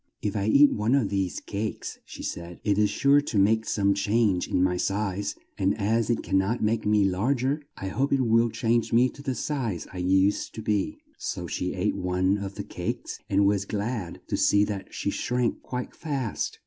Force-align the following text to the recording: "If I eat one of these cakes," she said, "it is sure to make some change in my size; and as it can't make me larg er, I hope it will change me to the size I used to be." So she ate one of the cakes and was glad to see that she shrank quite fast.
"If 0.23 0.35
I 0.35 0.47
eat 0.47 0.73
one 0.73 0.95
of 0.95 1.09
these 1.09 1.39
cakes," 1.39 1.99
she 2.05 2.23
said, 2.23 2.59
"it 2.63 2.79
is 2.79 2.89
sure 2.89 3.21
to 3.21 3.37
make 3.37 3.67
some 3.67 3.93
change 3.93 4.47
in 4.47 4.63
my 4.63 4.75
size; 4.75 5.35
and 5.59 5.77
as 5.79 6.09
it 6.09 6.23
can't 6.23 6.59
make 6.63 6.87
me 6.87 7.05
larg 7.05 7.43
er, 7.47 7.61
I 7.77 7.89
hope 7.89 8.11
it 8.11 8.21
will 8.25 8.49
change 8.49 8.91
me 8.91 9.09
to 9.09 9.21
the 9.21 9.35
size 9.35 9.85
I 9.93 9.97
used 9.99 10.55
to 10.55 10.63
be." 10.63 10.97
So 11.19 11.45
she 11.45 11.75
ate 11.75 11.95
one 11.95 12.39
of 12.39 12.55
the 12.55 12.63
cakes 12.63 13.19
and 13.29 13.45
was 13.45 13.65
glad 13.65 14.21
to 14.25 14.37
see 14.37 14.63
that 14.63 14.91
she 14.91 15.11
shrank 15.11 15.61
quite 15.61 15.95
fast. 15.95 16.57